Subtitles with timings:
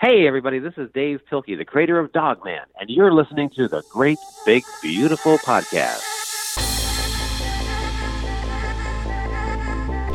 [0.00, 3.82] Hey, everybody, this is Dav Pilkey, the creator of Dogman, and you're listening to the
[3.90, 6.00] Great Big Beautiful Podcast.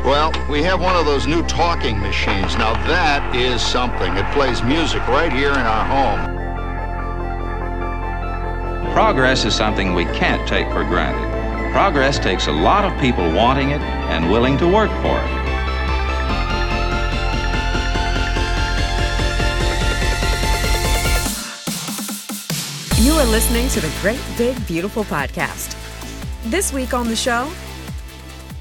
[0.04, 2.56] Well, we have one of those new talking machines.
[2.56, 4.12] Now that is something.
[4.16, 6.34] It plays music right here in our home.
[8.92, 11.70] Progress is something we can't take for granted.
[11.70, 13.80] Progress takes a lot of people wanting it
[14.10, 15.45] and willing to work for it.
[22.98, 25.76] You are listening to the Great Big Beautiful Podcast.
[26.44, 27.52] This week on the show,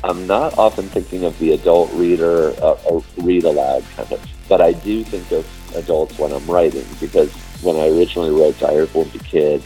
[0.04, 4.60] I'm not often thinking of the adult reader uh, or read aloud kind of, but
[4.60, 8.94] I do think of adults when I'm writing because when I originally wrote Diary of
[8.94, 9.64] a Wimpy Kid,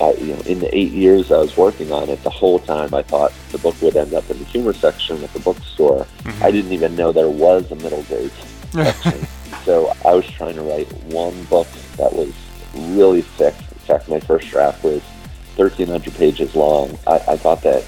[0.00, 2.92] I, you know, in the eight years I was working on it, the whole time
[2.92, 6.04] I thought the book would end up in the humor section at the bookstore.
[6.24, 6.42] Mm-hmm.
[6.42, 8.32] I didn't even know there was a middle grade
[8.72, 9.24] section.
[9.64, 12.34] so I was trying to write one book that was
[12.74, 13.54] really thick
[13.90, 15.02] fact, my first draft was
[15.56, 16.98] 1,300 pages long.
[17.06, 17.84] I, I thought that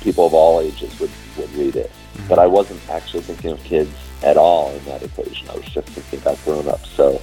[0.00, 1.90] people of all ages would, would read it.
[1.90, 2.28] Mm-hmm.
[2.28, 3.90] But I wasn't actually thinking of kids
[4.22, 5.48] at all in that equation.
[5.48, 6.90] I was just thinking about grown-ups.
[6.90, 7.20] So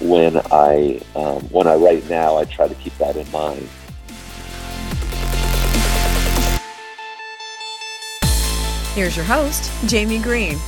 [0.00, 3.68] when I um, when I write now, I try to keep that in mind.
[8.94, 10.58] Here's your host, Jamie Green.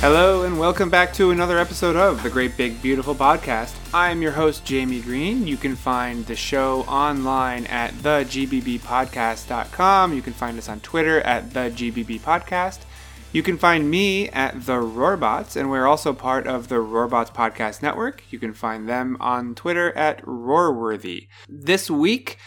[0.00, 3.74] Hello, and welcome back to another episode of the Great Big Beautiful Podcast.
[3.92, 5.44] I am your host, Jamie Green.
[5.44, 10.12] You can find the show online at thegbbpodcast.com.
[10.12, 12.78] You can find us on Twitter at thegbbpodcast.
[13.32, 17.82] You can find me at the Roarbots, and we're also part of the Roarbots Podcast
[17.82, 18.22] Network.
[18.30, 21.26] You can find them on Twitter at Roarworthy.
[21.48, 22.38] This week,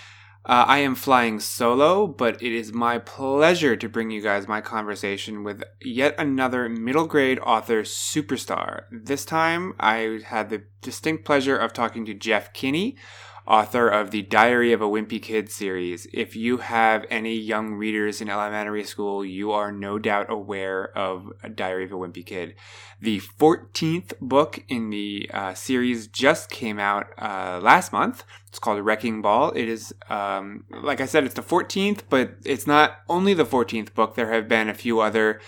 [0.44, 4.60] uh, I am flying solo, but it is my pleasure to bring you guys my
[4.60, 8.86] conversation with yet another middle grade author superstar.
[8.92, 12.98] This time, I had the distinct pleasure of talking to Jeff Kinney,
[13.48, 16.08] author of the Diary of a Wimpy Kid series.
[16.14, 21.32] If you have any young readers in elementary school, you are no doubt aware of
[21.56, 22.56] Diary of a Wimpy Kid.
[23.02, 28.24] The 14th book in the uh, series just came out uh, last month.
[28.48, 29.52] It's called Wrecking Ball.
[29.52, 33.94] It is, um, like I said, it's the 14th, but it's not only the 14th
[33.94, 34.16] book.
[34.16, 35.42] There have been a few other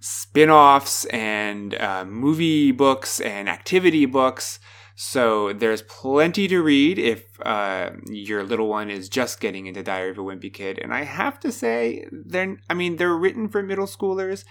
[0.00, 4.58] spin offs and uh, movie books and activity books.
[5.02, 10.10] So there's plenty to read if uh, your little one is just getting into Diary
[10.10, 10.78] of a Wimpy Kid.
[10.78, 14.44] And I have to say, they're I mean they're written for middle schoolers,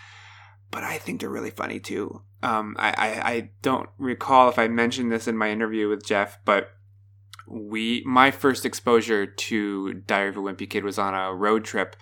[0.71, 2.23] but I think they're really funny too.
[2.41, 6.39] Um, I, I, I don't recall if I mentioned this in my interview with Jeff,
[6.45, 6.71] but
[7.47, 11.95] we my first exposure to Diary of a Wimpy Kid was on a road trip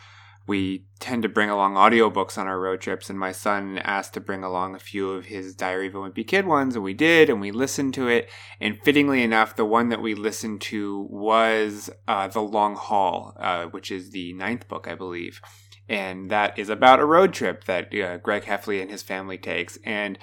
[0.47, 4.21] we tend to bring along audiobooks on our road trips and my son asked to
[4.21, 7.29] bring along a few of his diary of a wimpy kid ones and we did
[7.29, 8.29] and we listened to it.
[8.59, 13.65] And fittingly enough the one that we listened to was uh, the long haul uh,
[13.65, 15.41] which is the ninth book i believe.
[15.89, 19.77] And that is about a road trip that uh, greg heffley and his family takes.
[19.83, 20.17] And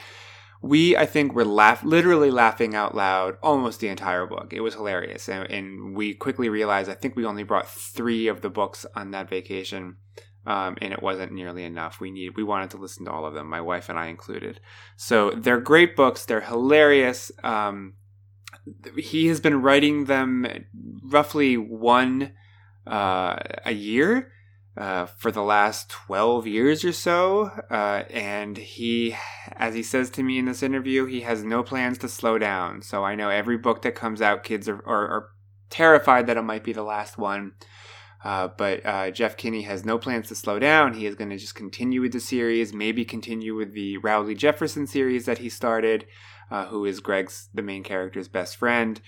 [0.65, 4.75] we i think were laugh literally laughing out loud almost the entire book it was
[4.75, 8.87] hilarious and, and we quickly realized i think we only brought three of the books
[8.97, 9.97] on that vacation
[10.47, 12.01] um, and it wasn't nearly enough.
[12.01, 14.61] We need we wanted to listen to all of them, my wife and I included.
[14.95, 16.27] So they're great books.
[16.27, 17.33] They're hilarious.
[17.43, 17.95] Um,
[18.95, 20.47] he has been writing them
[21.03, 22.33] roughly one
[22.87, 24.33] uh, a year
[24.77, 27.51] uh, for the last 12 years or so.
[27.71, 29.17] Uh, and he,
[29.53, 32.83] as he says to me in this interview, he has no plans to slow down.
[32.83, 35.29] So I know every book that comes out, kids are, are, are
[35.71, 37.53] terrified that it might be the last one.
[38.25, 40.95] Uh, but uh, Jeff Kinney has no plans to slow down.
[40.95, 44.87] He is going to just continue with the series, maybe continue with the Rowley Jefferson
[44.87, 46.07] series that he started,
[46.51, 49.01] uh, who is Greg's, the main character's best friend.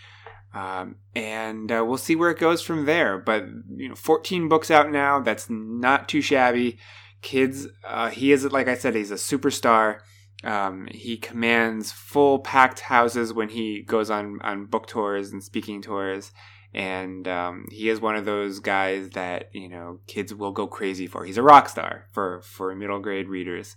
[0.56, 3.18] Um, and uh, we'll see where it goes from there.
[3.18, 3.44] But,
[3.76, 5.20] you know, 14 books out now.
[5.20, 6.78] That's not too shabby.
[7.20, 9.98] Kids, uh, he is, like I said, he's a superstar.
[10.44, 15.82] Um, he commands full packed houses when he goes on, on book tours and speaking
[15.82, 16.32] tours
[16.76, 21.06] and um, he is one of those guys that you know kids will go crazy
[21.06, 21.24] for.
[21.24, 23.76] He's a rock star for for middle grade readers.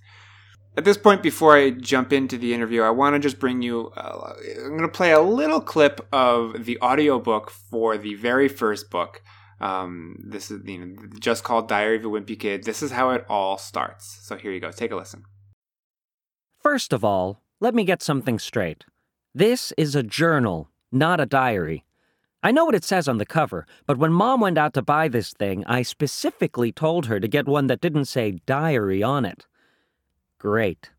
[0.79, 3.91] At this point, before I jump into the interview, I want to just bring you.
[3.97, 4.31] Uh,
[4.63, 9.21] I'm going to play a little clip of the audiobook for the very first book.
[9.59, 12.63] Um, this is you know just called Diary of a Wimpy Kid.
[12.63, 14.19] This is how it all starts.
[14.21, 14.71] So here you go.
[14.71, 15.25] Take a listen.
[16.63, 18.85] First of all, let me get something straight.
[19.35, 21.83] This is a journal, not a diary.
[22.41, 25.09] I know what it says on the cover, but when Mom went out to buy
[25.09, 29.45] this thing, I specifically told her to get one that didn't say diary on it.
[30.39, 30.91] Great.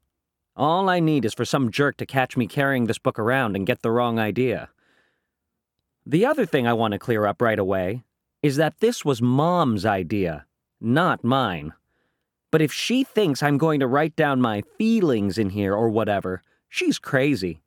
[0.54, 3.66] All I need is for some jerk to catch me carrying this book around and
[3.66, 4.68] get the wrong idea.
[6.04, 8.04] The other thing I want to clear up right away
[8.42, 10.44] is that this was Mom's idea,
[10.80, 11.72] not mine.
[12.50, 16.42] But if she thinks I'm going to write down my feelings in here or whatever,
[16.68, 17.62] she's crazy.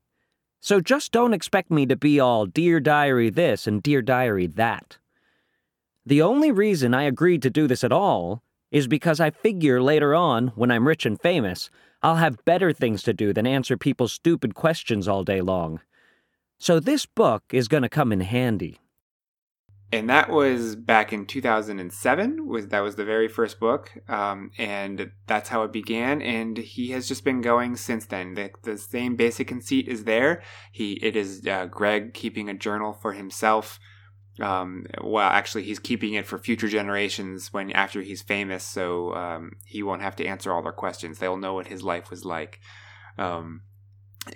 [0.59, 4.97] So just don't expect me to be all Dear Diary this and Dear Diary that.
[6.05, 8.43] The only reason I agreed to do this at all
[8.73, 11.69] is because I figure later on, when I'm rich and famous,
[12.01, 15.79] I'll have better things to do than answer people's stupid questions all day long.
[16.57, 18.79] So this book is going to come in handy.
[19.91, 22.47] And that was back in 2007.
[22.47, 26.19] Was that was the very first book, um, and that's how it began.
[26.19, 28.33] And he has just been going since then.
[28.33, 30.41] The, the same basic conceit is there.
[30.71, 33.79] He it is uh, Greg keeping a journal for himself
[34.39, 39.53] um, well, actually, he's keeping it for future generations when after he's famous, so um,
[39.65, 41.19] he won't have to answer all their questions.
[41.19, 42.59] They'll know what his life was like.
[43.17, 43.61] Um,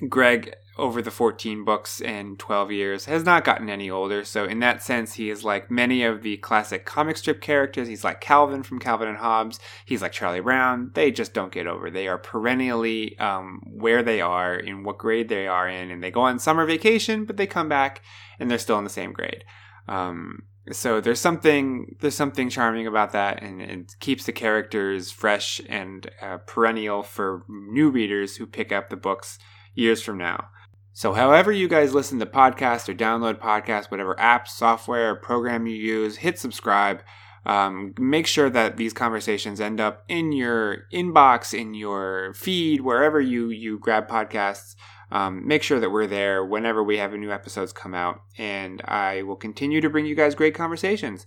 [0.08, 4.24] Greg, over the 14 books and 12 years, has not gotten any older.
[4.24, 7.88] So, in that sense, he is like many of the classic comic strip characters.
[7.88, 9.60] He's like Calvin from Calvin and Hobbes.
[9.86, 10.92] He's like Charlie Brown.
[10.94, 11.90] They just don't get over.
[11.90, 16.12] They are perennially um, where they are, in what grade they are in, and they
[16.12, 18.04] go on summer vacation, but they come back
[18.40, 19.44] and they're still in the same grade.
[19.88, 25.62] Um, so there's something there's something charming about that, and it keeps the characters fresh
[25.70, 29.40] and uh, perennial for new readers who pick up the books
[29.76, 30.50] years from now.
[30.92, 35.68] So, however you guys listen to podcasts or download podcasts, whatever app, software, or program
[35.68, 37.02] you use, hit subscribe.
[37.46, 43.22] Um, make sure that these conversations end up in your inbox, in your feed, wherever
[43.22, 44.76] you you grab podcasts
[45.12, 48.22] um, make sure that we're there whenever we have new episodes come out.
[48.38, 51.26] And I will continue to bring you guys great conversations.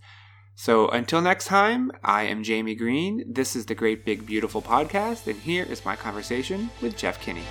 [0.54, 3.24] So until next time, I am Jamie Green.
[3.26, 7.44] This is the Great Big Beautiful Podcast, and here is my conversation with Jeff Kinney.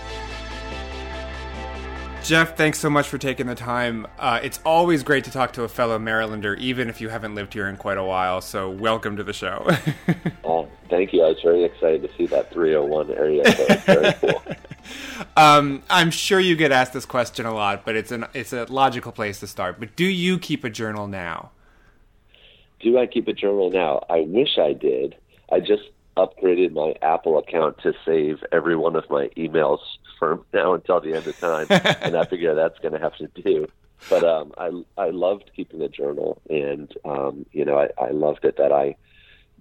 [2.23, 4.05] Jeff, thanks so much for taking the time.
[4.19, 7.53] Uh, it's always great to talk to a fellow Marylander, even if you haven't lived
[7.53, 8.41] here in quite a while.
[8.41, 9.65] So, welcome to the show.
[10.43, 11.23] oh, thank you.
[11.23, 13.51] I was very excited to see that 301 area.
[13.51, 14.43] So very cool.
[15.37, 18.65] Um, I'm sure you get asked this question a lot, but it's an it's a
[18.65, 19.79] logical place to start.
[19.79, 21.51] But do you keep a journal now?
[22.79, 24.03] Do I keep a journal now?
[24.09, 25.15] I wish I did.
[25.51, 25.83] I just
[26.15, 29.79] upgraded my Apple account to save every one of my emails
[30.17, 33.27] from now until the end of time, and I figure that's going to have to
[33.27, 33.67] do.
[34.09, 38.45] But um, I I loved keeping a journal, and um, you know I, I loved
[38.45, 38.95] it that I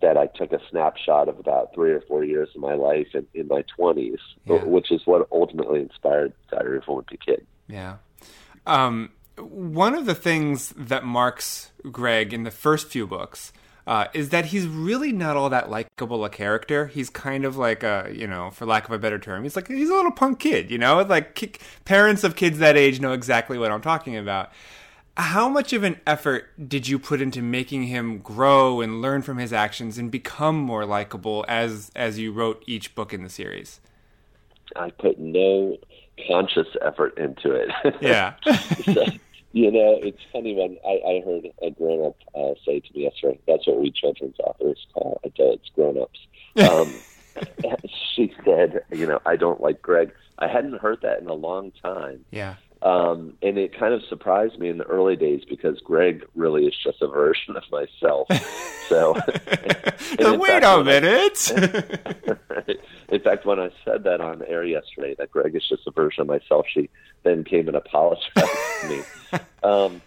[0.00, 3.26] that I took a snapshot of about three or four years of my life in,
[3.34, 4.64] in my twenties, yeah.
[4.64, 7.46] which is what ultimately inspired Diary of a Wimpy Kid.
[7.68, 7.96] Yeah.
[8.66, 13.52] Um, one of the things that marks Greg in the first few books
[13.86, 16.88] uh, is that he's really not all that likable a character.
[16.88, 19.68] He's kind of like a, you know, for lack of a better term, he's like
[19.68, 20.70] he's a little punk kid.
[20.70, 24.52] You know, like parents of kids that age know exactly what I'm talking about.
[25.18, 29.38] How much of an effort did you put into making him grow and learn from
[29.38, 33.80] his actions and become more likable as as you wrote each book in the series?
[34.76, 35.76] I put no
[36.28, 37.68] conscious effort into it.
[38.00, 38.34] Yeah.
[38.84, 39.06] so,
[39.52, 43.04] you know, it's funny when I, I heard a grown up uh, say to me
[43.04, 46.20] yesterday, that's what we children's authors call adults, grown ups.
[46.58, 46.92] Um,
[48.14, 50.12] she said, you know, I don't like Greg.
[50.38, 52.24] I hadn't heard that in a long time.
[52.32, 52.56] Yeah.
[52.80, 56.75] Um, and it kind of surprised me in the early days because Greg really is
[56.76, 58.28] just a version of myself.
[58.88, 59.14] So,
[60.18, 61.52] wait a minute.
[61.56, 62.76] I,
[63.14, 66.20] in fact, when I said that on air yesterday, that Greg is just a version
[66.20, 66.88] of myself, she
[67.25, 69.02] then came and apologized to me.
[69.61, 70.00] Um,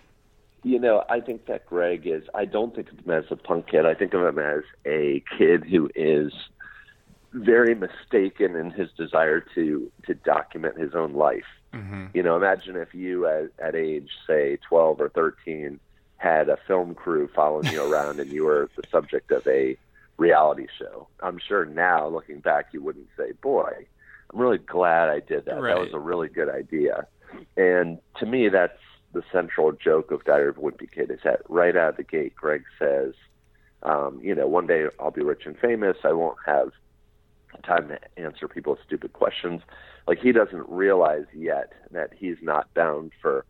[0.63, 2.24] you know, I think that Greg is.
[2.34, 3.86] I don't think of him as a punk kid.
[3.86, 6.32] I think of him as a kid who is
[7.34, 12.08] very mistaken in his desire to to document his own life Mm-hmm.
[12.13, 15.80] You know, imagine if you at, at age, say, 12 or 13,
[16.18, 19.78] had a film crew following you around and you were the subject of a
[20.18, 21.08] reality show.
[21.22, 23.88] I'm sure now, looking back, you wouldn't say, boy,
[24.32, 25.60] I'm really glad I did that.
[25.60, 25.74] Right.
[25.74, 27.08] That was a really good idea.
[27.58, 28.78] And to me, that's
[29.13, 32.04] the central joke of Diary of a Wimpy Kid is that right out of the
[32.04, 33.13] gate, Greg says,
[33.84, 35.98] um, you know, one day I'll be rich and famous.
[36.04, 36.72] I won't have
[37.63, 39.62] time to answer people's stupid questions
[40.08, 43.46] like he doesn't realize yet that he's not bound for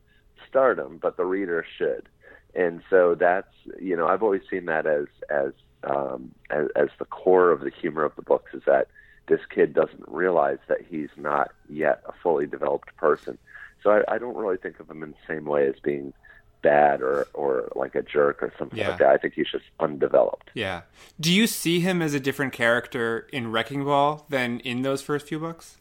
[0.48, 2.10] stardom, but the reader should.
[2.54, 5.54] And so that's you know I've always seen that as as
[5.84, 8.88] um, as, as the core of the humor of the books is that
[9.28, 13.38] this kid doesn't realize that he's not yet a fully developed person.
[13.82, 16.14] So I, I don't really think of him in the same way as being
[16.62, 18.90] bad or or like a jerk or something yeah.
[18.90, 19.10] like that.
[19.10, 20.52] I think he's just undeveloped.
[20.54, 20.82] Yeah.
[21.20, 25.28] Do you see him as a different character in Wrecking Ball than in those first
[25.28, 25.78] few books?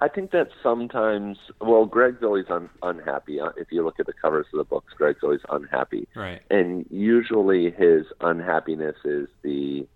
[0.00, 3.40] I think that sometimes, well, Greg's always un, unhappy.
[3.40, 6.40] Uh, If you look at the covers of the books, Greg's always unhappy, Right.
[6.50, 9.86] and usually his unhappiness is the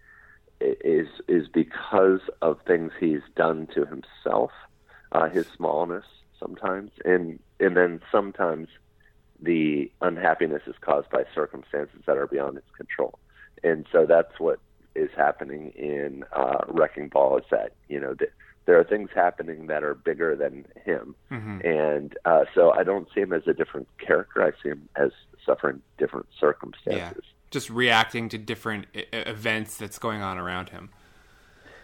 [0.60, 4.50] is is because of things he's done to himself,
[5.12, 6.04] uh, his smallness
[6.38, 8.68] sometimes, and and then sometimes
[9.42, 13.18] the unhappiness is caused by circumstances that are beyond his control,
[13.62, 14.58] and so that's what
[14.94, 17.38] is happening in uh, Wrecking Ball.
[17.38, 18.30] Is that you know th-
[18.66, 23.20] there are things happening that are bigger than him, and uh, so I don't see
[23.20, 24.42] him as a different character.
[24.44, 25.10] I see him as
[25.44, 26.40] suffering different Yeah.
[26.40, 27.24] circumstances.
[27.50, 30.90] Just reacting to different events that's going on around him.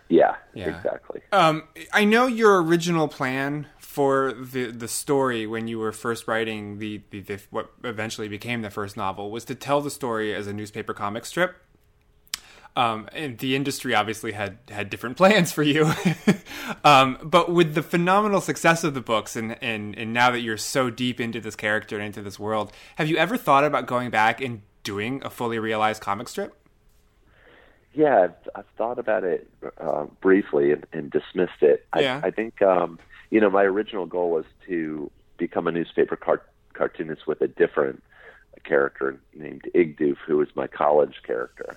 [0.08, 0.76] Yeah, Yeah.
[0.76, 1.20] exactly.
[1.32, 6.78] Um, I know your original plan for the the story when you were first writing
[6.78, 10.46] the, the, the what eventually became the first novel was to tell the story as
[10.46, 11.56] a newspaper comic strip.
[12.76, 15.92] Um, and the industry obviously had had different plans for you.
[16.84, 20.56] um, but with the phenomenal success of the books, and, and and now that you're
[20.56, 24.10] so deep into this character and into this world, have you ever thought about going
[24.10, 26.54] back and doing a fully realized comic strip?
[27.98, 29.50] Yeah, I've, I've thought about it
[29.80, 31.84] uh, briefly and, and dismissed it.
[31.92, 32.20] I, Yeah.
[32.22, 33.00] I think um,
[33.30, 38.00] you know my original goal was to become a newspaper car- cartoonist with a different
[38.62, 41.76] character named Igdoof, who was my college character.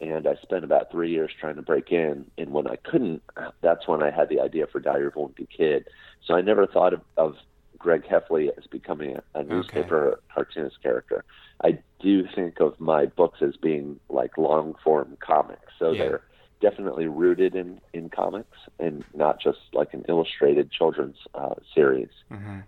[0.00, 3.22] And I spent about three years trying to break in, and when I couldn't,
[3.60, 5.86] that's when I had the idea for Diary of a Wimpy Kid.
[6.26, 7.36] So I never thought of, of
[7.78, 11.24] Greg Heffley as becoming a, a newspaper cartoonist character.
[11.62, 15.98] I do think of my books as being like long form comics, so Yeah.
[16.04, 16.22] they're
[16.60, 22.10] definitely rooted in in comics and not just like an illustrated children's uh, series.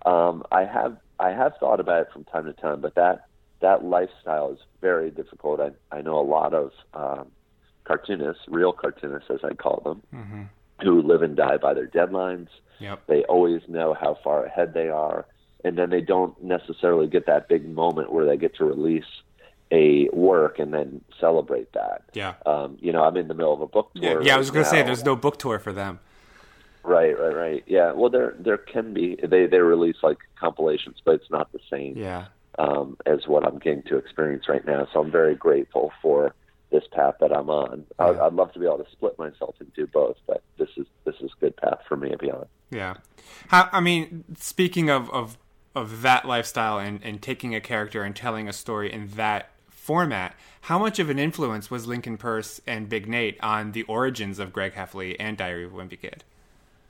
[0.05, 3.27] Um, I have I have thought about it from time to time, but that
[3.61, 5.61] that lifestyle is very difficult.
[5.61, 7.27] I I know a lot of um,
[7.85, 10.03] cartoonists, real cartoonists as I call them,
[10.83, 12.49] who live and die by their deadlines.
[12.81, 13.03] Yep.
[13.07, 15.27] They always know how far ahead they are,
[15.65, 19.05] and then they don't necessarily get that big moment where they get to release
[19.73, 22.03] a work and then celebrate that.
[22.13, 22.35] Yeah.
[22.47, 24.23] Um, you know, I'm in the middle of a book Yeah, tour.
[24.23, 24.35] yeah.
[24.35, 25.99] I was gonna say there's no book tour for them.
[26.83, 27.65] Right, right, right.
[27.67, 27.93] Yeah.
[27.93, 29.17] Well, there there can be.
[29.23, 32.27] They they release like compilations, but it's not the same Yeah.
[32.59, 34.87] um, as what I'm getting to experience right now.
[34.93, 36.35] So I'm very grateful for
[36.71, 37.87] this path that I'm on.
[37.99, 40.87] I'd, I'd love to be able to split myself and do both, but this is
[41.07, 42.47] this is a good path for me to be on.
[42.71, 42.95] Yeah.
[43.49, 45.39] How, I mean, speaking of, of,
[45.75, 50.35] of that lifestyle and, and taking a character and telling a story in that format,
[50.63, 54.53] how much of an influence was Lincoln Peirce and Big Nate on the origins of
[54.53, 56.25] Greg Heffley and Diary of a Wimpy Kid?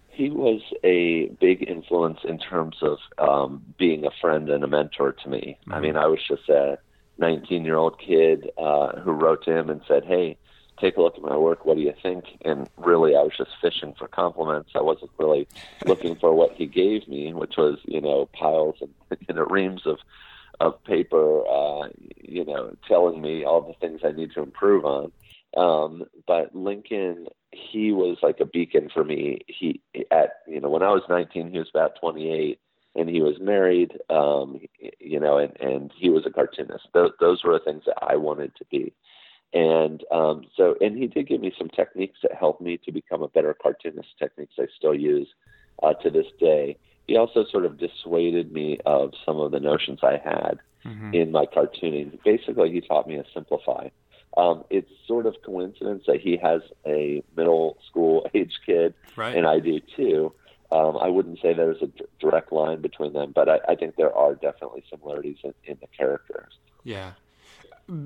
[0.09, 5.13] He was a big influence in terms of um, being a friend and a mentor
[5.13, 5.59] to me.
[5.69, 6.79] I mean, I was just a
[7.19, 10.37] 19 year old kid uh, who wrote to him and said, "Hey,
[10.81, 11.65] take a look at my work.
[11.65, 14.71] What do you think?" And really, I was just fishing for compliments.
[14.75, 15.47] I wasn't really
[15.87, 18.95] looking for what he gave me, which was, you know, piles and
[19.29, 19.99] you know reams of
[20.61, 21.89] of paper, uh,
[22.23, 25.13] you know, telling me all the things I need to improve on.
[25.57, 29.41] Um, but Lincoln, he was like a beacon for me.
[29.47, 32.59] He at you know when I was 19, he was about 28,
[32.97, 33.93] and he was married.
[34.11, 34.61] Um,
[34.99, 36.89] you know, and and he was a cartoonist.
[36.93, 38.93] Those those were the things that I wanted to be.
[39.55, 43.23] And um, so, and he did give me some techniques that helped me to become
[43.23, 44.09] a better cartoonist.
[44.19, 45.29] Techniques I still use
[45.83, 46.77] uh, to this day.
[47.07, 50.59] He also sort of dissuaded me of some of the notions I had
[51.15, 52.19] in my cartooning.
[52.25, 53.89] Basically, he taught me to simplify.
[54.37, 59.37] Um, it's sort of coincidence that he has a middle school age kid, Right.
[59.37, 60.33] and I do too.
[60.73, 63.95] Um, I wouldn't say there's a d- direct line between them, but I, I think
[63.97, 66.53] there are definitely similarities in, in the characters.
[66.83, 67.13] Yeah.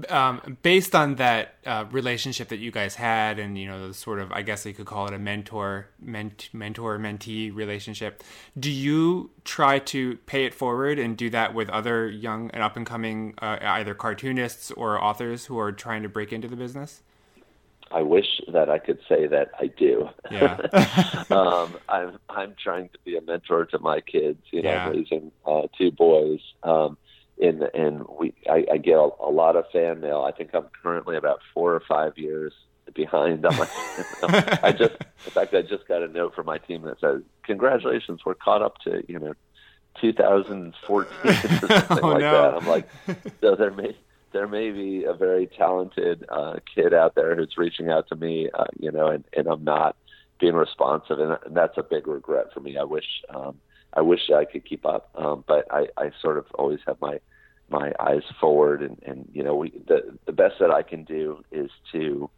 [0.09, 4.19] Um, based on that uh, relationship that you guys had, and you know, the sort
[4.19, 8.25] of, I guess you could call it a mentor, ment, mentor mentee relationship.
[8.59, 12.77] Do you try to pay it forward and do that with other young and up
[12.77, 17.03] and coming, uh, either cartoonists or authors who are trying to break into the business?
[17.91, 20.09] I wish that I could say that I do.
[20.31, 20.57] Yeah.
[21.31, 24.41] um, I'm I'm trying to be a mentor to my kids.
[24.51, 24.91] You know, Yeah.
[24.91, 26.41] raising uh, two boys.
[26.65, 26.99] Um,
[27.41, 30.23] and and we I, I get a, a lot of fan mail.
[30.23, 32.53] I think I'm currently about four or five years
[32.95, 33.69] behind on my.
[34.63, 34.95] I just
[35.27, 38.63] in fact I just got a note from my team that says congratulations we're caught
[38.63, 39.35] up to you know
[40.01, 41.19] 2014
[41.63, 42.33] or something Oh, like no.
[42.33, 42.55] that.
[42.55, 42.89] I'm like
[43.41, 43.97] so there may
[44.33, 48.51] there may be a very talented uh, kid out there who's reaching out to me,
[48.53, 49.97] uh, you know, and, and I'm not
[50.39, 52.77] being responsive, and, and that's a big regret for me.
[52.77, 53.57] I wish um,
[53.95, 57.21] I wish I could keep up, um, but I, I sort of always have my
[57.69, 61.45] my eyes forward, and, and you know, we the the best that I can do
[61.51, 62.31] is to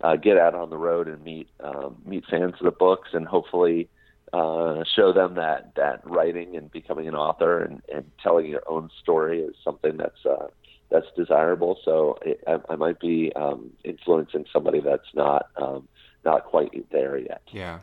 [0.00, 3.26] uh, get out on the road and meet um, meet fans of the books, and
[3.26, 3.88] hopefully
[4.32, 8.90] uh, show them that that writing and becoming an author and, and telling your own
[9.00, 10.48] story is something that's uh,
[10.90, 11.78] that's desirable.
[11.84, 15.88] So it, I, I might be um, influencing somebody that's not um,
[16.24, 17.42] not quite there yet.
[17.52, 17.80] Yeah.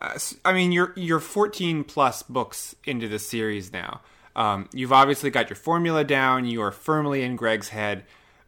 [0.00, 4.00] Uh, I mean, you're you're 14 plus books into the series now.
[4.36, 6.46] Um, you've obviously got your formula down.
[6.46, 8.04] You are firmly in Greg's head.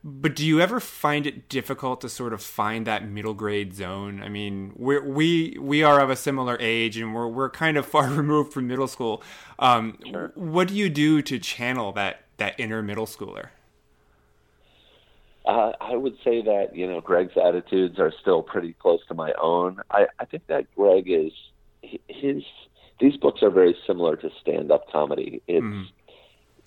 [0.09, 4.23] But do you ever find it difficult to sort of find that middle grade zone?
[4.23, 7.85] I mean, we we we are of a similar age, and we're we're kind of
[7.95, 9.21] far removed from middle school.
[9.59, 10.31] Um, sure.
[10.37, 13.49] What do you do to channel that that inner middle schooler?
[15.45, 19.33] Uh, I would say that you know Greg's attitudes are still pretty close to my
[19.41, 19.81] own.
[19.91, 21.33] I, I think that Greg is
[21.83, 22.45] his.
[23.01, 25.43] These books are very similar to stand-up comedy.
[25.47, 25.87] It's mm.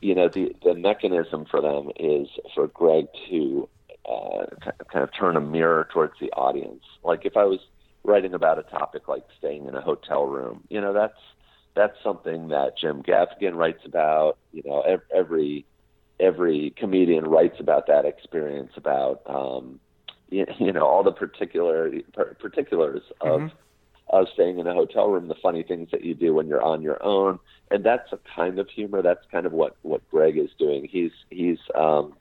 [0.01, 3.67] you know the the mechanism for them is for Greg to
[4.09, 4.45] uh,
[4.91, 6.83] kind of turn a mirror towards the audience.
[7.03, 7.59] Like if I was
[8.03, 11.19] writing about a topic like staying in a hotel room, you know that's
[11.75, 14.37] that's something that Jim Gaffigan writes about.
[14.51, 15.65] You know every
[16.19, 19.79] every comedian writes about that experience about um,
[20.29, 21.91] you, you know all the particular
[22.39, 23.55] particulars of mm-hmm.
[24.09, 26.81] Of staying in a hotel room, the funny things that you do when you're on
[26.81, 27.39] your own,
[27.69, 29.01] and that's a kind of humor.
[29.01, 30.87] That's kind of what what Greg is doing.
[30.89, 32.15] He's he's um,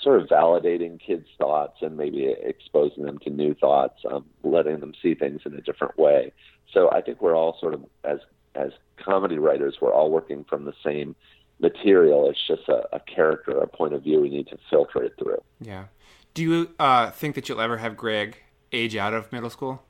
[0.00, 4.92] sort of validating kids' thoughts and maybe exposing them to new thoughts, um, letting them
[5.02, 6.32] see things in a different way.
[6.72, 8.18] So I think we're all sort of as
[8.54, 8.70] as
[9.02, 11.16] comedy writers, we're all working from the same
[11.58, 12.28] material.
[12.28, 15.42] It's just a, a character, a point of view we need to filter it through.
[15.60, 15.86] Yeah.
[16.34, 18.38] Do you uh, think that you'll ever have Greg
[18.72, 19.82] age out of middle school?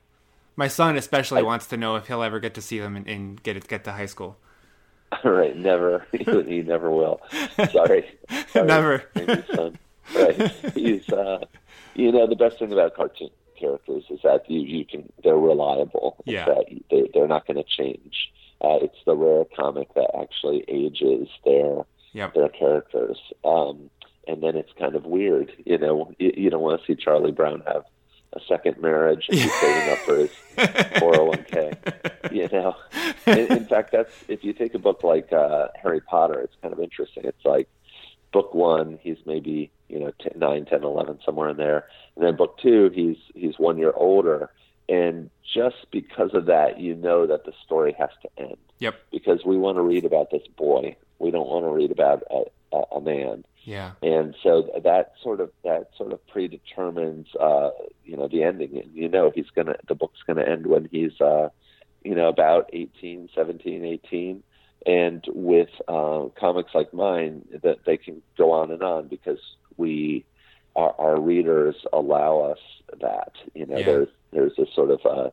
[0.55, 3.07] My son especially I, wants to know if he'll ever get to see them and,
[3.07, 4.37] and get it, get to high school.
[5.23, 6.07] Right, never.
[6.11, 7.21] he never will.
[7.71, 8.17] Sorry,
[8.47, 9.03] Sorry never.
[9.53, 9.77] son.
[10.15, 11.07] Right, he's.
[11.07, 11.45] Uh,
[11.93, 16.17] you know, the best thing about cartoon characters is that you you can they're reliable.
[16.25, 18.31] Yeah, that they they're not going to change.
[18.59, 22.33] Uh, it's the rare comic that actually ages their yep.
[22.33, 23.19] their characters.
[23.43, 23.89] Um,
[24.27, 26.13] and then it's kind of weird, you know.
[26.17, 27.83] You, you don't want to see Charlie Brown have
[28.33, 32.31] a second marriage and he's saving up for his 401k.
[32.31, 32.75] You know,
[33.27, 36.73] in, in fact, that's if you take a book like uh, Harry Potter, it's kind
[36.73, 37.25] of interesting.
[37.25, 37.69] It's like
[38.31, 42.35] book one, he's maybe you know ten, nine, ten, eleven, somewhere in there, and then
[42.35, 44.49] book two, he's he's one year older,
[44.89, 48.57] and just because of that, you know that the story has to end.
[48.79, 48.95] Yep.
[49.11, 50.95] Because we want to read about this boy.
[51.19, 52.43] We don't want to read about a,
[52.75, 53.45] a, a man.
[53.63, 53.91] Yeah.
[54.01, 57.71] And so that sort of that sort of predetermines, uh,
[58.03, 58.77] you know, the ending.
[58.77, 61.49] And you know, he's gonna the book's gonna end when he's, uh,
[62.03, 64.43] you know, about 18, 17, 18.
[64.85, 69.39] And with uh, comics like mine, that they can go on and on because
[69.77, 70.25] we,
[70.75, 72.59] our, our readers allow us
[72.99, 73.31] that.
[73.53, 73.85] You know, yeah.
[73.85, 75.29] there's there's a sort of uh,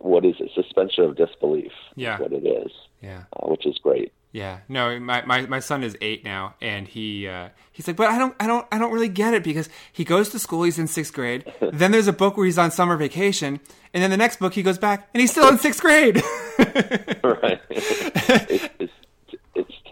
[0.00, 0.50] what is it?
[0.54, 1.72] Suspension of disbelief.
[1.96, 2.72] Yeah, what it is.
[3.02, 4.12] Yeah, uh, which is great.
[4.34, 8.10] Yeah, no, my, my, my son is eight now, and he uh, he's like, but
[8.10, 10.76] I don't I don't I don't really get it because he goes to school, he's
[10.76, 11.44] in sixth grade.
[11.72, 13.60] then there's a book where he's on summer vacation,
[13.92, 16.20] and then the next book he goes back and he's still in sixth grade.
[17.22, 17.60] right.
[17.70, 18.92] It's, it's it's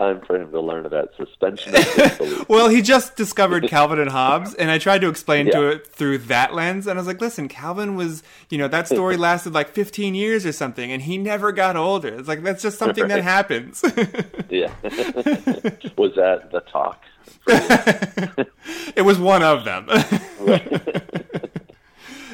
[0.03, 2.49] time for him to learn about suspension of disbelief.
[2.49, 5.53] well, he just discovered Calvin and Hobbes, and I tried to explain yeah.
[5.53, 6.87] to it through that lens.
[6.87, 10.45] And I was like, listen, Calvin was, you know, that story lasted like 15 years
[10.45, 12.09] or something, and he never got older.
[12.09, 13.17] It's like, that's just something right.
[13.17, 13.83] that happens.
[14.51, 14.73] yeah.
[15.97, 17.03] was that the talk?
[18.97, 19.89] it was one of them.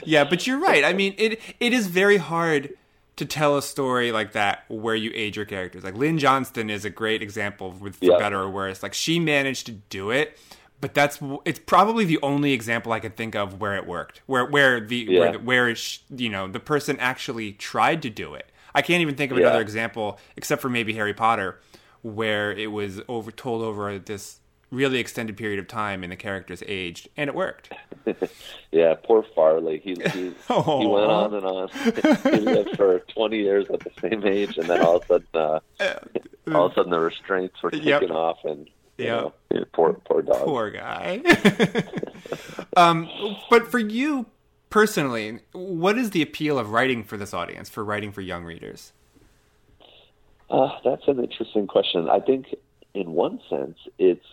[0.04, 0.84] yeah, but you're right.
[0.84, 2.74] I mean, it it is very hard
[3.18, 5.84] to tell a story like that where you age your characters.
[5.84, 8.18] Like Lynn Johnston is a great example with for yeah.
[8.18, 8.82] better or worse.
[8.82, 10.38] Like she managed to do it,
[10.80, 14.22] but that's it's probably the only example I could think of where it worked.
[14.26, 15.20] Where where the yeah.
[15.20, 15.76] where, the, where
[16.16, 18.50] you know the person actually tried to do it.
[18.74, 21.58] I can't even think of another example except for maybe Harry Potter
[22.02, 24.38] where it was over told over this
[24.70, 27.72] really extended period of time and the characters aged and it worked.
[28.72, 29.78] yeah, poor Farley.
[29.78, 30.80] He he, oh.
[30.80, 31.68] he went on and on.
[32.34, 35.26] he lived for twenty years at the same age, and then all of a sudden,
[35.34, 35.60] uh,
[36.54, 38.10] all of a sudden, the restraints were taken yep.
[38.10, 39.30] off, and yeah,
[39.72, 41.22] poor poor dog, poor guy.
[42.76, 43.08] um,
[43.50, 44.26] but for you
[44.70, 47.68] personally, what is the appeal of writing for this audience?
[47.68, 48.92] For writing for young readers?
[50.50, 52.08] Uh, that's an interesting question.
[52.08, 52.54] I think,
[52.94, 54.24] in one sense, it's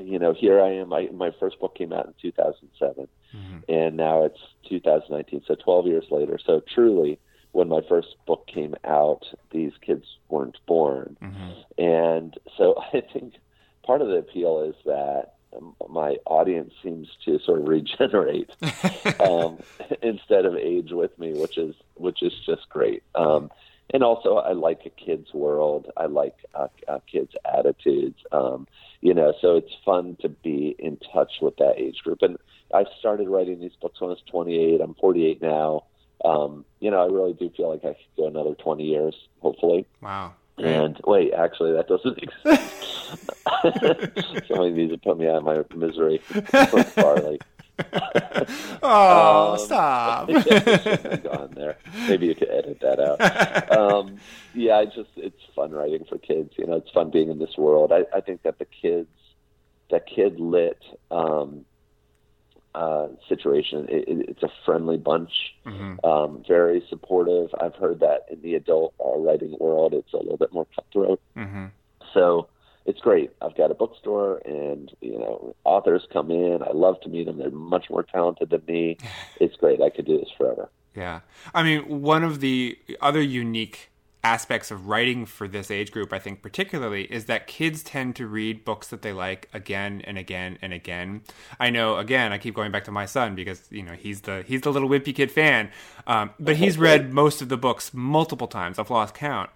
[0.00, 0.88] you know, here I am.
[0.88, 3.58] My my first book came out in 2007, mm-hmm.
[3.68, 5.42] and now it's 2019.
[5.46, 6.38] So 12 years later.
[6.44, 7.18] So truly,
[7.52, 11.82] when my first book came out, these kids weren't born, mm-hmm.
[11.82, 13.34] and so I think
[13.84, 15.34] part of the appeal is that
[15.88, 18.50] my audience seems to sort of regenerate
[19.20, 19.58] um,
[20.02, 23.02] instead of age with me, which is which is just great.
[23.14, 23.50] Um,
[23.92, 25.90] and also I like a kid's world.
[25.96, 28.18] I like uh, uh, kids' attitudes.
[28.32, 28.66] Um,
[29.00, 32.22] you know, so it's fun to be in touch with that age group.
[32.22, 32.36] And
[32.74, 34.80] I started writing these books when I was 28.
[34.80, 35.84] I'm 48 now.
[36.24, 39.86] Um, you know, I really do feel like I could go another 20 years, hopefully.
[40.02, 40.34] Wow.
[40.58, 43.16] And wait, actually, that doesn't exist.
[44.46, 46.18] Somebody needs to put me out of my misery.
[46.18, 47.40] Farley.
[48.82, 50.28] oh, Um, stop.
[51.22, 51.76] gone there.
[52.08, 53.78] Maybe you could edit that out.
[53.78, 54.16] Um,
[54.54, 56.52] yeah, I just it's fun writing for kids.
[56.56, 57.92] You know, it's fun being in this world.
[57.92, 59.08] I, I think that the kids,
[59.90, 61.64] that kid lit um,
[62.74, 65.32] uh, situation, it, it, it's a friendly bunch,
[66.04, 67.50] um, very supportive.
[67.60, 71.20] I've heard that in the adult uh, writing world, it's a little bit more cutthroat.
[71.34, 71.66] hmm
[72.14, 72.48] So
[72.86, 73.30] it's great.
[73.40, 76.62] I've got a bookstore, and you know, authors come in.
[76.62, 77.38] I love to meet them.
[77.38, 78.96] They're much more talented than me.
[79.40, 79.80] It's great.
[79.80, 80.68] I could do this forever.
[80.94, 81.20] Yeah.
[81.54, 83.90] I mean, one of the other unique
[84.22, 88.26] aspects of writing for this age group, I think particularly, is that kids tend to
[88.26, 91.22] read books that they like again and again and again.
[91.58, 94.44] I know, again, I keep going back to my son because you know he's the
[94.46, 95.70] he's the little Wimpy Kid fan,
[96.06, 98.78] um, but he's read most of the books multiple times.
[98.78, 99.50] I've lost count.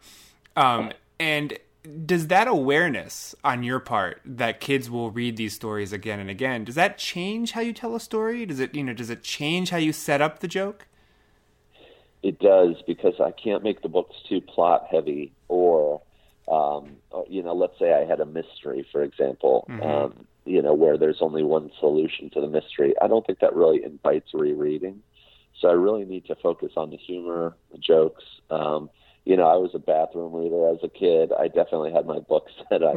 [0.56, 1.58] Um, and
[2.06, 6.64] does that awareness on your part that kids will read these stories again and again
[6.64, 9.70] does that change how you tell a story does it you know does it change
[9.70, 10.86] how you set up the joke
[12.24, 16.00] It does because I can't make the books too plot heavy, or
[16.48, 16.96] um,
[17.28, 19.66] you know, let's say I had a mystery, for example.
[19.82, 22.94] Um, you know, where there's only one solution to the mystery.
[23.02, 25.02] I don't think that really invites rereading.
[25.60, 28.24] So I really need to focus on the humor, the jokes.
[28.48, 28.88] Um,
[29.24, 31.32] you know, I was a bathroom reader as a kid.
[31.32, 32.92] I definitely had my books that I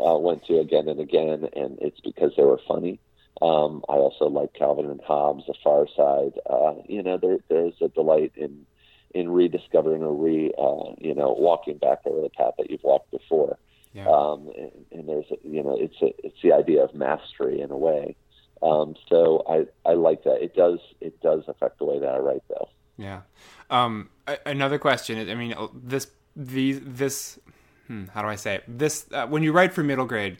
[0.00, 3.00] uh, went to again and again, and it's because they were funny.
[3.40, 6.38] Um, I also like Calvin and Hobbes, The Far Side.
[6.48, 8.66] Uh, you know, there, there's a delight in
[9.14, 13.10] in rediscovering or re, uh, you know, walking back over the path that you've walked
[13.10, 13.58] before.
[13.92, 14.08] Yeah.
[14.08, 17.70] Um, and, and there's, a, you know, it's a, it's the idea of mastery in
[17.70, 18.16] a way.
[18.62, 20.42] Um, so I, I like that.
[20.42, 22.68] It does, it does affect the way that I write, though.
[22.96, 23.22] Yeah.
[23.68, 24.08] Um,
[24.46, 25.18] another question.
[25.18, 27.38] is- I mean, uh, this, these, this,
[27.86, 28.64] hmm, how do I say it?
[28.66, 30.38] This, uh, when you write for middle grade,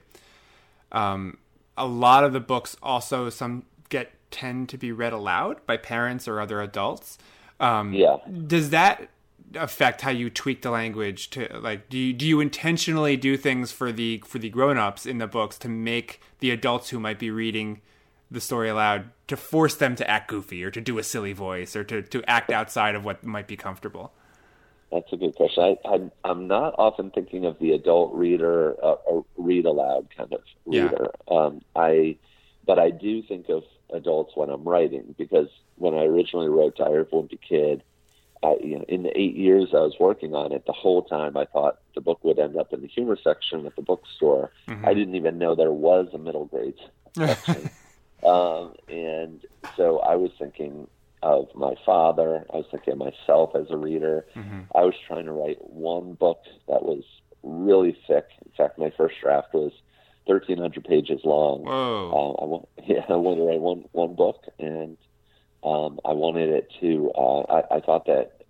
[0.91, 1.39] um,
[1.77, 6.27] a lot of the books also some get tend to be read aloud by parents
[6.29, 7.19] or other adults.
[7.61, 8.17] Um, Yeah.
[8.47, 9.09] Does that
[9.55, 13.71] affect how you tweak the language to like do you do you intentionally do things
[13.71, 17.31] for the for the grown-ups in the books to make the adults who might be
[17.31, 17.83] reading
[18.33, 21.77] the story aloud to force them to act goofy or to do a silly voice
[21.77, 24.13] or to, to act outside of what might be comfortable
[24.91, 25.77] That's a good question.
[25.85, 30.41] I, I'm not often thinking of the adult reader uh, or read aloud kind of
[30.67, 30.85] Yeah.
[30.91, 31.11] reader.
[31.29, 32.17] Um, I,
[32.67, 37.03] but I do think of adults when I'm writing because when I originally wrote Diary
[37.03, 37.83] of Wimpy Kid,
[38.43, 41.37] I, you know, in the eight years I was working on it, the whole time
[41.37, 44.51] I thought the book would end up in the humor section at the bookstore.
[44.85, 46.75] I didn't even know there was a middle grade
[47.17, 47.71] section.
[48.25, 49.41] Um, and
[49.77, 50.89] so I was thinking
[51.23, 52.45] of my father.
[52.53, 54.27] I was thinking of myself as a reader.
[54.75, 57.05] I was trying to write one book that was
[57.43, 58.27] really thick.
[58.45, 59.73] In fact, my first draft was
[60.27, 61.65] 1,300 pages long.
[61.65, 62.11] Whoa.
[62.11, 64.97] Uh, I want, yeah, I wanted to write one one book, and
[65.65, 67.11] um, I wanted it to.
[67.17, 68.43] Uh, I, I thought that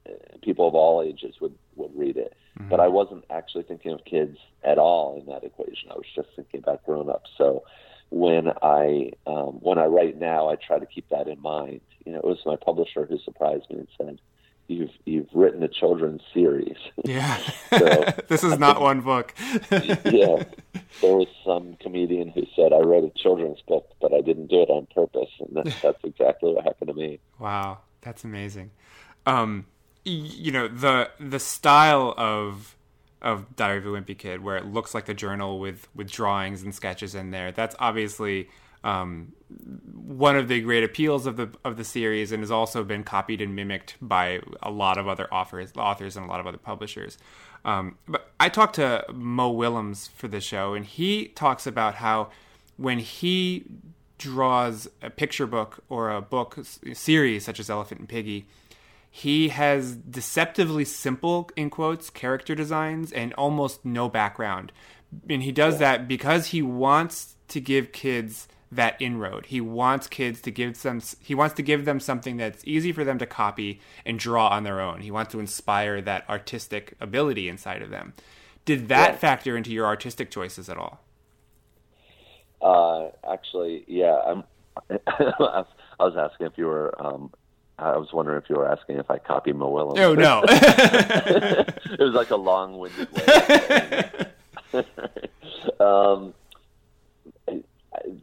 [0.42, 2.34] people of all ages would would read it,
[2.68, 5.90] but I wasn't actually thinking of kids at all in that equation.
[5.90, 7.30] I was just thinking about grown ups.
[7.38, 7.64] So
[8.12, 11.80] when I um, when I write now, I try to keep that in mind.
[12.04, 14.20] You know, it was my publisher who surprised me and said,
[14.68, 17.38] "You've you've written a children's series." yeah
[17.70, 19.34] So- this is not one book
[19.70, 20.44] yeah,
[21.00, 24.60] there was some comedian who said, "I wrote a children's book, but I didn't do
[24.62, 27.18] it on purpose," and that, that's exactly what happened to me.
[27.38, 28.70] Wow, that's amazing.
[29.26, 29.66] Um,
[30.04, 32.76] y- you know the the style of
[33.22, 36.62] of Diary of a Wimpy Kid, where it looks like a journal with with drawings
[36.62, 37.52] and sketches in there.
[37.52, 38.48] That's obviously
[38.84, 39.32] um,
[39.94, 43.40] one of the great appeals of the of the series, and has also been copied
[43.40, 47.16] and mimicked by a lot of other authors, authors, and a lot of other publishers.
[47.64, 52.30] Um, but I talked to Mo Willems for the show, and he talks about how
[52.76, 53.64] when he
[54.18, 56.58] draws a picture book or a book
[56.92, 58.44] series such as Elephant and Piggie,
[59.14, 64.72] he has deceptively simple in quotes character designs and almost no background.
[65.28, 69.46] And he does that because he wants to give kids that inroad.
[69.46, 73.04] He wants kids to give them he wants to give them something that's easy for
[73.04, 75.02] them to copy and draw on their own.
[75.02, 78.14] He wants to inspire that artistic ability inside of them.
[78.64, 79.20] Did that Right.
[79.20, 81.00] factor into your artistic choices at all?
[82.60, 84.44] Uh, actually, yeah, I'm,
[85.06, 85.64] I
[85.98, 87.32] was asking if you were um,
[87.78, 89.98] I was wondering if you were asking if I copy Mo Willems.
[90.00, 90.42] Oh no.
[90.48, 94.84] it was like a long-winded way.
[95.80, 96.34] um,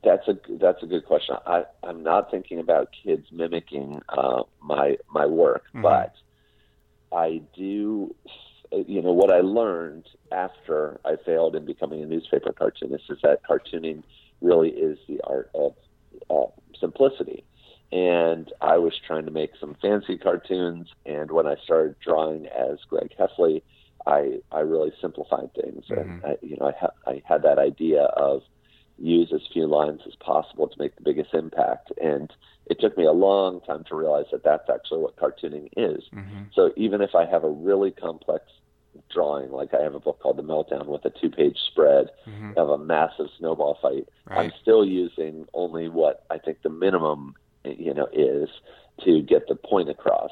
[0.03, 1.35] that's a that's a good question.
[1.45, 5.81] I I'm not thinking about kids mimicking uh, my my work, Mhm.
[5.83, 6.13] but
[7.12, 8.15] I do.
[8.71, 13.41] You know what I learned after I failed in becoming a newspaper cartoonist is that
[13.43, 14.03] cartooning
[14.41, 15.73] really is the art of
[16.29, 17.43] uh, simplicity.
[17.91, 22.78] And I was trying to make some fancy cartoons, and when I started drawing as
[22.88, 23.63] Greg Heffley,
[24.06, 28.04] I I really simplified things, and I, you know I ha- I had that idea
[28.04, 28.43] of
[28.97, 32.32] use as few lines as possible to make the biggest impact, and
[32.67, 36.04] it took me a long time to realize that that's actually what cartooning is.
[36.13, 36.54] Mhm.
[36.54, 38.43] So even if I have a really complex
[39.10, 42.58] drawing, like I have a book called The Meltdown with a two-page spread Mhm.
[42.58, 47.36] of a massive snowball fight, I'm still using only what I think the minimum,
[47.77, 48.49] you know, is
[49.05, 50.32] to get the point across.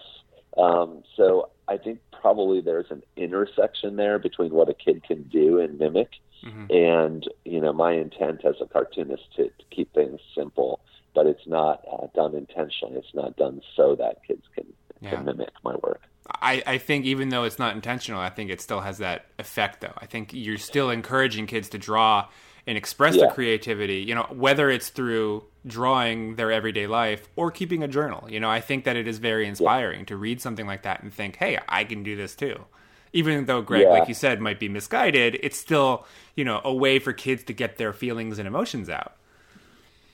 [0.57, 5.59] Um, so I think probably there's an intersection there between what a kid can do
[5.59, 6.09] and mimic,
[6.43, 6.69] Mhm.
[6.71, 10.79] and you know, my intent as a cartoonist to, to keep things simple,
[11.13, 12.95] but it's not uh, done intentionally.
[12.97, 14.65] It's not done so that kids can,
[15.01, 15.11] Yeah.
[15.11, 16.01] can mimic my work.
[16.41, 19.81] I, I think even though it's not intentional, I think it still has that effect
[19.81, 19.93] though.
[19.97, 22.27] I think you're still encouraging kids to draw
[22.67, 23.23] and express Yeah.
[23.23, 28.29] their creativity, you know, whether it's through drawing their everyday life or keeping a journal.
[28.29, 31.13] You know, I think that it is very inspiring to read something like that and
[31.13, 32.65] think, hey, I can do this too.
[33.13, 33.93] Even though Greg, Yeah.
[33.93, 37.53] like you said, might be misguided, it's still, you know, a way for kids to
[37.53, 39.13] get their feelings and emotions out.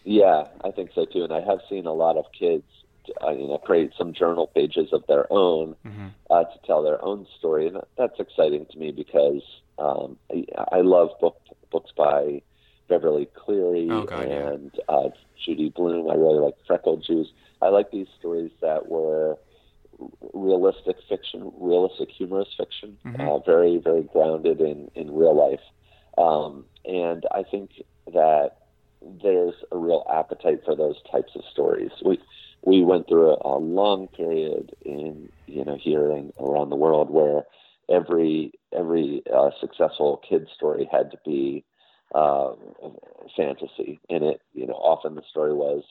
[0.06, 1.24] Yeah, I think so too.
[1.24, 2.66] And I have seen a lot of kids,
[3.24, 5.76] uh, you know, create some journal pages of their own
[6.30, 9.42] uh, to tell their own story, and that's exciting to me because
[9.80, 11.38] um, I, I love book,
[11.74, 12.42] books by
[12.88, 14.48] Beverly Cleary Oh, God, yeah.
[14.52, 15.10] and uh,
[15.44, 16.10] Judy Blume.
[16.10, 17.28] I really like Freckle Juice.
[17.62, 19.38] I like these stories that were
[20.34, 25.62] realistic fiction, realistic humorous fiction, uh, very, very grounded in, in real life.
[26.18, 27.72] Um, and I think
[28.14, 28.52] that
[29.22, 31.92] there's a real appetite for those types of stories.
[32.06, 32.20] We
[32.66, 37.10] we went through a, a long period in you know here and around the world
[37.10, 37.44] where
[37.90, 41.64] every every uh, successful kid story had to be
[42.16, 42.54] uh,
[43.36, 44.42] fantasy in it.
[44.54, 45.84] You know, often the story was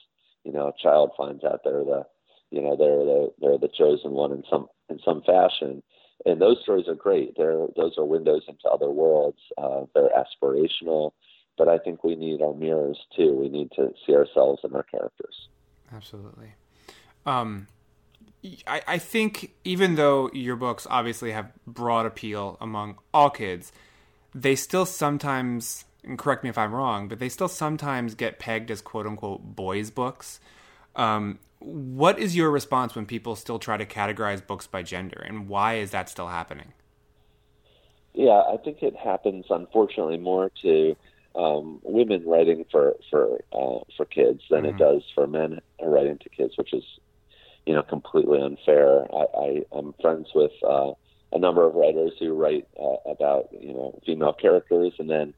[0.44, 2.04] you know a child finds out they're the
[2.50, 5.82] you know they're the they're the chosen one in some in some fashion.
[6.24, 7.34] And those stories are great.
[7.36, 9.38] They're those are windows into other worlds.
[9.58, 11.12] Uh, they're aspirational
[11.58, 13.34] but I think we need our mirrors too.
[13.34, 15.48] We need to see ourselves in our characters.
[15.92, 16.54] Absolutely.
[17.26, 17.68] Um,
[18.66, 23.72] I, I think even though your books obviously have broad appeal among all kids,
[24.34, 28.70] they still sometimes, and correct me if I'm wrong, but they still sometimes get pegged
[28.70, 30.40] as quote unquote boys' books.
[30.96, 35.48] Um, what is your response when people still try to categorize books by gender, and
[35.48, 36.72] why is that still happening?
[38.14, 40.96] Yeah, I think it happens unfortunately more to
[41.34, 46.28] um, women writing for for uh, for kids than it does for men writing to
[46.28, 46.84] kids, which is
[47.66, 49.06] you know completely unfair.
[49.12, 50.92] I, I I'm friends with uh,
[51.32, 55.34] a number of writers who write uh, about you know female characters, and then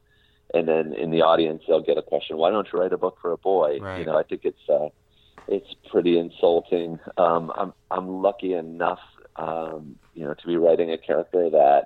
[0.53, 3.17] and then in the audience they'll get a question, "Why don't you write a book
[3.21, 3.99] for a boy?" Right.
[3.99, 4.89] You know, I think it's uh,
[5.47, 6.99] it's pretty insulting.
[7.17, 8.99] Um, I'm I'm lucky enough,
[9.35, 11.85] um, you know, to be writing a character that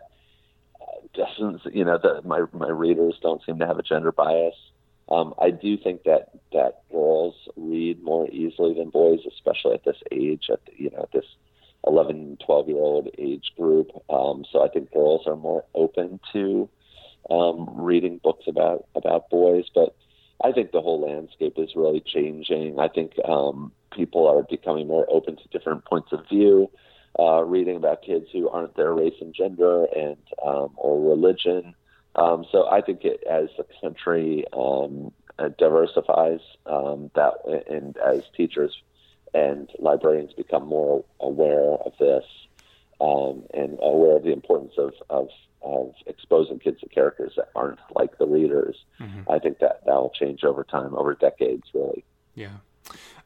[0.82, 4.56] uh, doesn't, you know, that my my readers don't seem to have a gender bias.
[5.10, 9.98] Um, I do think that that girls read more easily than boys, especially at this
[10.12, 11.26] age, at the, you know, at this
[11.88, 13.90] 11, 12 year old age group.
[14.10, 16.70] Um, so I think girls are more open to
[17.30, 19.96] um, reading books about about boys, but
[20.44, 22.80] I think the whole landscape is really changing.
[22.80, 26.70] I think um, people are becoming more open to different points of view,
[27.20, 31.76] uh, reading about kids who aren't their race and gender and um, or religion.
[32.20, 37.34] Um, so I think it, as the country um, uh, diversifies, um, that
[37.70, 38.76] and as teachers
[39.34, 42.26] and librarians become more aware of this
[43.00, 45.30] um, and aware of the importance of, of
[45.62, 48.78] of exposing kids to characters that aren't like the readers.
[49.28, 52.06] I think that that will change over time, over decades, really.
[52.34, 52.58] Yeah.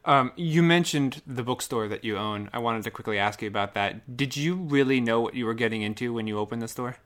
[0.04, 2.50] Um, you mentioned the bookstore that you own.
[2.52, 4.16] I wanted to quickly ask you about that.
[4.16, 6.96] Did you really know what you were getting into when you opened the store?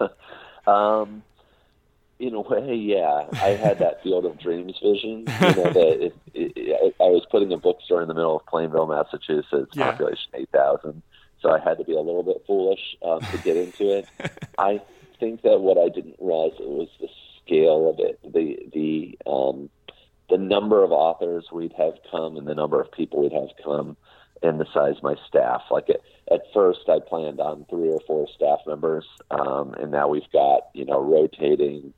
[0.70, 1.22] Um,
[2.18, 5.20] in a way, yeah, I had that Field of Dreams vision.
[5.20, 8.86] You know, that it, it, I was putting a bookstore in the middle of Plainville,
[8.86, 9.90] Massachusetts, Yeah.
[9.90, 11.02] population eight thousand.
[11.40, 14.06] So I had to be a little bit foolish um, to get into it.
[14.58, 14.82] I
[15.18, 17.08] think that what I didn't realize was the
[17.42, 19.70] scale of it, the the um,
[20.28, 23.96] the number of authors we'd have come and the number of people we'd have come
[24.42, 25.62] and the size of my staff.
[25.70, 26.00] Like at,
[26.32, 30.68] at first, I planned on three or four staff members, um, and now we've got
[30.74, 31.92] you know rotating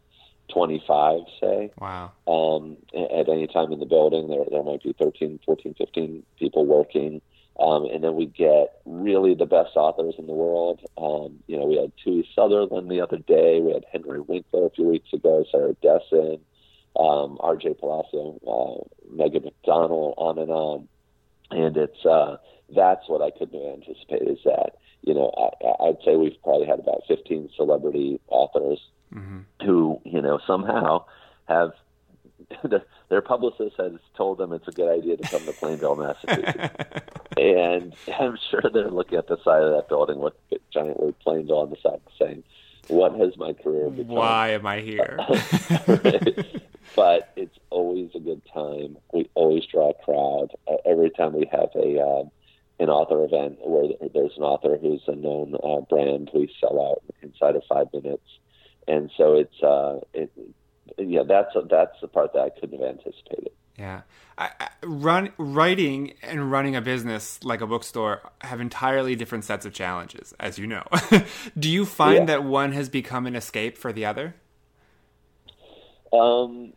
[0.52, 1.70] 25, say.
[1.78, 2.12] Wow.
[2.26, 6.66] Um, at any time in the building, there there might be 13, 14, 15 people
[6.66, 7.20] working.
[7.60, 10.80] Um, and then we get really the best authors in the world.
[10.96, 13.60] Um, you know, we had Tui Sutherland the other day.
[13.60, 16.40] We had Henry Winkler a few weeks ago, Sarah Dessen,
[16.98, 17.74] um, R.J.
[17.74, 20.88] Palacio, uh, Megan McDonald, on and on.
[21.52, 22.38] And it's uh,
[22.74, 24.28] that's what I couldn't have anticipated.
[24.28, 28.80] Is that you know I, I'd say we've probably had about 15 celebrity authors
[29.14, 29.66] Mm-hmm.
[29.66, 31.04] who you know somehow
[31.46, 31.72] have
[33.10, 36.74] their publicist has told them it's a good idea to come to Plainville, Massachusetts.
[37.36, 40.32] and I'm sure they're looking at the side of that building with
[40.72, 42.42] giant word Plainville on the side saying,
[42.92, 44.14] What has my career become?
[44.14, 45.16] Why am I here?
[46.94, 48.98] but it's always a good time.
[49.14, 50.48] We always draw a crowd.
[50.68, 52.30] Uh, every time we have a um,
[52.78, 57.02] an author event where there's an author who's a known uh, brand, we sell out
[57.22, 58.28] inside of five minutes.
[58.86, 60.30] And so it's uh, it,
[60.98, 63.52] yeah, that's that's the part that I couldn't have anticipated.
[63.82, 64.02] Yeah,
[64.38, 69.66] I, I, run writing and running a business like a bookstore have entirely different sets
[69.66, 70.84] of challenges, as you know.
[71.58, 72.24] Do you find Yeah.
[72.26, 74.36] that one has become an escape for the other?
[76.12, 76.74] Um,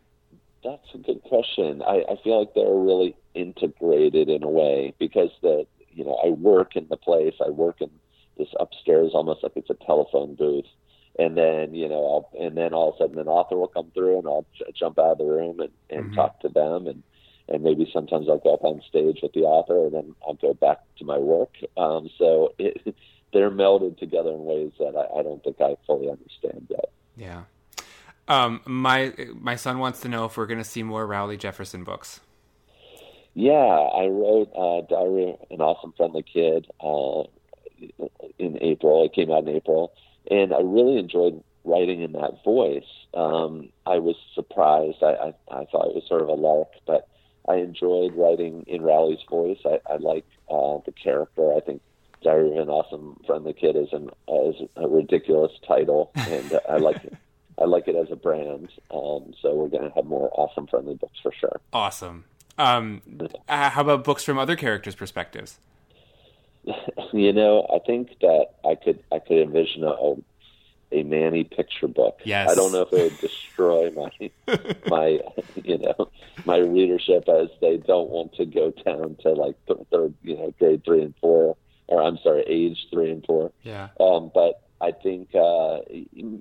[0.64, 1.80] that's a good question.
[1.80, 6.30] I, I feel like they're really integrated in a way because the you know I
[6.30, 7.34] work in the place.
[7.40, 7.90] I work in
[8.36, 10.66] this upstairs, almost like it's a telephone booth.
[11.18, 13.90] And then you know, I'll, and then all of a sudden an author will come
[13.94, 16.14] through, and I'll j- jump out of the room and, and Mhm.
[16.14, 17.02] talk to them, and
[17.48, 20.52] and maybe sometimes I'll go up on stage with the author, and then I'll go
[20.52, 21.54] back to my work.
[21.76, 22.94] Um, so it,
[23.32, 26.90] they're melded together in ways that I, I don't think I fully understand yet.
[27.16, 27.42] Yeah.
[28.28, 31.84] Um, my my son wants to know if we're going to see more Rowley Jefferson
[31.84, 32.20] books.
[33.34, 37.24] Yeah, I wrote uh, Diary an Awesome Friendly Kid uh,
[38.38, 39.04] in April.
[39.04, 39.92] It came out in April,
[40.30, 42.84] and I really enjoyed writing in that voice.
[43.14, 45.02] Um, I was surprised.
[45.02, 47.08] I, I, I thought it was sort of a lark, but
[47.48, 49.58] I enjoyed writing in Rowley's voice.
[49.64, 51.54] I, I like uh, the character.
[51.54, 51.82] I think
[52.22, 57.04] Diary of an Awesome Friendly Kid is an is a ridiculous title, and I like
[57.04, 57.14] it.
[57.58, 58.68] I like it as a brand.
[58.90, 61.60] Um, so we're going to have more awesome friendly books for sure.
[61.72, 62.24] Awesome.
[62.58, 63.02] Um,
[63.48, 65.58] how about books from other characters' perspectives?
[67.12, 70.14] you know, I think that I could I could envision a
[70.92, 72.20] a Manny picture book.
[72.24, 72.50] Yes.
[72.50, 74.30] I don't know if it would destroy my
[74.88, 75.20] my
[75.56, 76.10] you know
[76.44, 80.54] my readership as they don't want to go down to like th- third you know
[80.58, 81.56] grade three and four
[81.88, 83.52] or I'm sorry age three and four.
[83.62, 83.88] Yeah.
[84.00, 85.78] Um, but I think uh,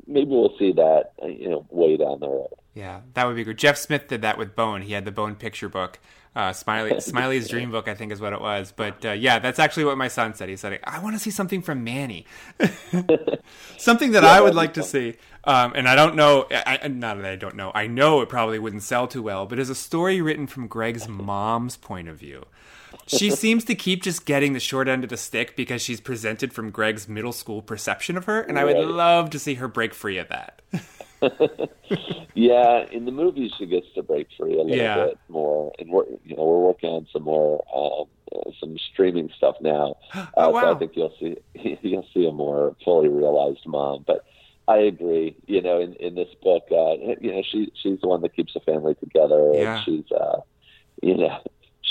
[0.07, 2.53] maybe we'll see that you know way down the road.
[2.73, 3.57] Yeah, that would be good.
[3.57, 4.81] Jeff Smith did that with Bone.
[4.81, 5.99] He had the Bone picture book.
[6.35, 8.73] Uh, Smiley Smiley's Dream Book, I think, is what it was.
[8.75, 10.49] But uh, yeah, that's actually what my son said.
[10.49, 12.25] He said, "I want to see something from Manny,
[13.77, 17.17] something that I would like to see." Um, and I don't know, I, I- not
[17.21, 17.71] that I don't know.
[17.75, 21.07] I know it probably wouldn't sell too well, but it's a story written from Greg's
[21.07, 22.45] mom's point of view.
[23.05, 26.51] She seems to keep just getting the short end of the stick because she's presented
[26.51, 28.87] from Greg's middle school perception of her, and I would Right.
[28.87, 30.61] love to see her break free of that.
[32.33, 35.05] Yeah, in the movies she gets to break free a little Yeah.
[35.05, 39.29] bit more, and we're you know we're working on some more um, uh, some streaming
[39.37, 39.95] stuff now.
[40.13, 40.75] Uh, Oh, So.
[40.75, 41.37] I think you'll see
[41.81, 44.03] you'll see a more fully realized mom.
[44.05, 44.25] But
[44.67, 45.37] I agree.
[45.47, 48.53] You know, in in this book, uh, you know she she's the one that keeps
[48.53, 49.51] the family together.
[49.53, 49.75] Yeah.
[49.77, 50.39] And she's uh,
[51.01, 51.39] you know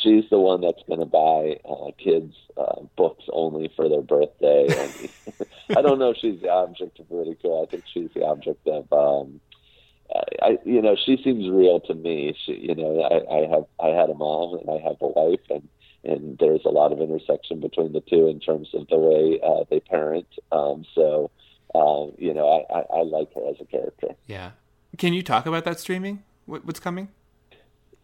[0.05, 4.67] she's the one that's going to buy uh, kids uh, books only for their birthday.
[4.69, 7.67] And I don't know if she's the object of ridicule.
[7.67, 8.93] I think she's the object of.
[8.93, 9.41] Um,
[10.43, 12.37] I, you know, she seems real to me.
[12.45, 15.41] She, you know, I, I have, I had a mom and I have a wife,
[15.51, 15.67] and
[16.05, 19.65] and there's a lot of intersection between the two in terms of the way uh,
[19.71, 20.27] they parent.
[20.53, 21.31] Um, so,
[21.75, 24.09] um, you know, I, I, I like her as a character.
[24.27, 24.51] Yeah.
[24.99, 26.23] Can you talk about that streaming?
[26.45, 27.09] What, what's coming?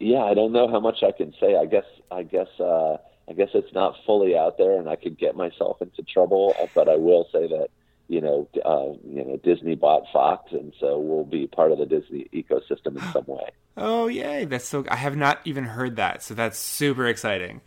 [0.01, 1.55] Yeah, I don't know how much I can say.
[1.55, 2.97] I guess, I guess, uh,
[3.29, 6.55] I guess it's not fully out there, and I could get myself into trouble.
[6.73, 7.67] But I will say that,
[8.07, 11.85] you know, uh, you know, Disney bought Fox, and so we'll be part of the
[11.85, 13.51] Disney ecosystem in some way.
[13.77, 14.45] Oh, yay.
[14.45, 14.83] That's so.
[14.89, 16.23] I have not even heard that.
[16.23, 17.61] So that's super exciting.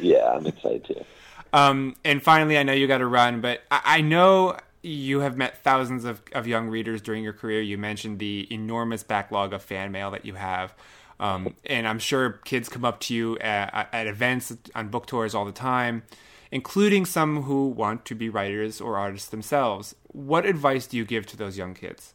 [0.00, 1.04] Yeah, I'm excited too.
[1.52, 5.36] Um, and finally, I know you got to run, but I, I know you have
[5.36, 7.62] met thousands of, of young readers during your career.
[7.62, 10.74] You mentioned the enormous backlog of fan mail that you have.
[11.20, 15.34] Um, and I'm sure kids come up to you at, at events on book tours
[15.34, 16.04] all the time,
[16.52, 19.94] including some who want to be writers or artists themselves.
[20.08, 22.14] What advice do you give to those young kids?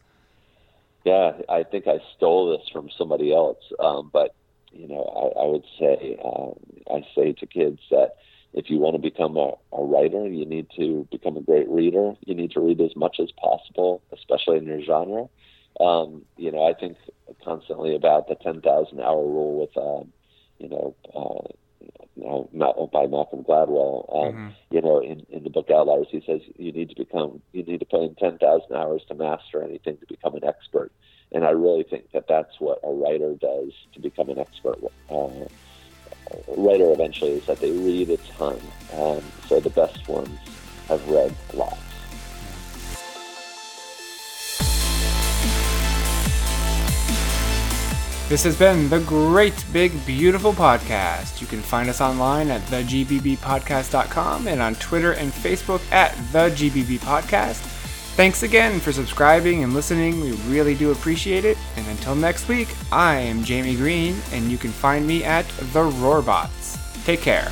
[1.04, 3.60] Yeah, I think I stole this from somebody else.
[3.80, 4.34] Um, but
[4.72, 6.54] you know, I, I would say um,
[6.90, 8.16] I say to kids that
[8.54, 12.14] if you want to become a, a writer, you need to become a great reader.
[12.26, 15.28] You need to read as much as possible, especially in your genre.
[15.80, 16.98] Um, you know, I think
[17.44, 20.04] constantly about the 10,000 hour rule with, uh,
[20.60, 21.48] you know, uh,
[22.16, 24.06] you know, by Malcolm Gladwell.
[24.14, 24.48] Um, mm-hmm.
[24.72, 27.80] You know, in, in the book Outliers, he says you need to become, you need
[27.80, 30.92] to put in 10,000 hours to master anything to become an expert.
[31.32, 34.80] And I really think that that's what a writer does to become an expert.
[35.10, 35.48] Uh,
[36.56, 38.60] writer eventually is that they read a ton.
[38.94, 40.38] Um, so the best ones
[40.88, 41.93] have read lots.
[48.34, 51.40] This has been the Great Big Beautiful Podcast.
[51.40, 57.62] You can find us online at thegbbpodcast.com and on Twitter and Facebook at thegbbpodcast.
[58.16, 60.20] Thanks again for subscribing and listening.
[60.20, 61.60] We really do appreciate it.
[61.76, 65.84] And until next week, I am Jamie Green, and you can find me at The
[65.92, 67.06] Roarbots.
[67.06, 67.52] Take care.